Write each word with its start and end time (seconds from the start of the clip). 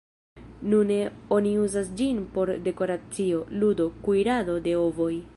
Nune 0.69 0.95
oni 1.35 1.51
uzas 1.65 1.91
ĝin 1.99 2.23
por 2.37 2.51
dekoracio, 2.67 3.41
ludo, 3.65 3.87
kuirado 4.07 4.57
de 4.69 4.75
ovoj. 4.87 5.11